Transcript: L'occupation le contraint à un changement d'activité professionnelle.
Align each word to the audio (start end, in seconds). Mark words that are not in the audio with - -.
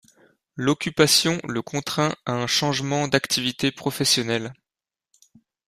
L'occupation 0.55 1.39
le 1.47 1.61
contraint 1.61 2.15
à 2.25 2.31
un 2.31 2.47
changement 2.47 3.07
d'activité 3.07 3.71
professionnelle. 3.71 4.51